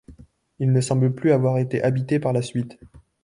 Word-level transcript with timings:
Il 0.57 0.71
ne 0.71 0.81
semble 0.81 1.13
plus 1.13 1.31
avoir 1.31 1.59
été 1.59 1.83
habité 1.83 2.19
par 2.19 2.33
la 2.33 2.41
suite. 2.41 2.79